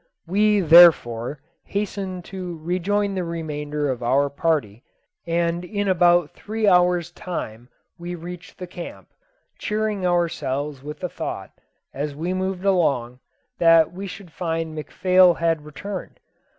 [0.25, 4.83] We, therefore, hastened to rejoin the remainder of our party,
[5.27, 9.09] and in about three hours time we reached the camp,
[9.59, 11.51] cheering ourselves with the thought,
[11.93, 13.19] as we moved along,
[13.59, 16.19] that we should find McPhail had returned.